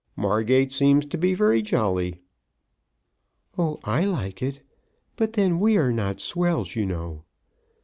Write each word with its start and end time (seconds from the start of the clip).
"Margate 0.15 0.71
seems 0.71 1.05
to 1.05 1.15
be 1.19 1.35
very 1.35 1.61
jolly." 1.61 2.21
"Oh, 3.55 3.79
I 3.83 4.03
like 4.03 4.41
it. 4.41 4.63
But 5.15 5.33
then 5.33 5.59
we 5.59 5.77
are 5.77 5.91
not 5.91 6.19
swells, 6.19 6.75
you 6.75 6.87
know. 6.87 7.23